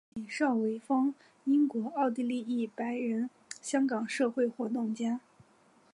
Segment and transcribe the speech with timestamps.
[0.09, 1.13] 父亲邵维钫
[1.45, 3.29] 英国奥地利裔白人
[3.61, 5.19] 香港社会活动家。